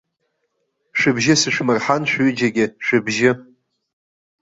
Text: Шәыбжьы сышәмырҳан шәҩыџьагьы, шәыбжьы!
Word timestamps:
Шәыбжьы 0.99 1.35
сышәмырҳан 1.41 2.03
шәҩыџьагьы, 2.09 2.65
шәыбжьы! 2.85 3.31